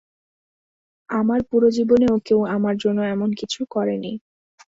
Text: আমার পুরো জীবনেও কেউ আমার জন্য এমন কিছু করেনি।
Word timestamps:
আমার 1.09 1.39
পুরো 1.49 1.67
জীবনেও 1.69 2.15
কেউ 2.25 2.39
আমার 2.55 2.75
জন্য 2.77 2.99
এমন 3.13 3.29
কিছু 3.39 3.59
করেনি। 3.71 4.11